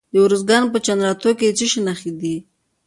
[0.13, 2.35] د ارزګان په چنارتو کې د څه شي نښې دي؟